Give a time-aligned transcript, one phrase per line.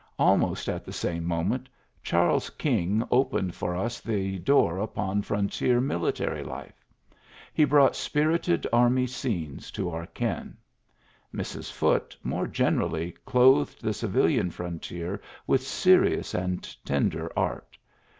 [0.17, 1.69] Almost at the same moment
[2.01, 6.83] Charles King opened for us the door upon frontier military life.
[7.53, 10.57] He brought spirited army scenes to our ken,
[11.31, 11.71] Mrs.
[11.71, 17.77] Foote more generally clothed the civilian frontier with serious and tender art.